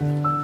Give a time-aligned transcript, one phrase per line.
[0.00, 0.35] 了。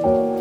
[0.00, 0.37] 嗯。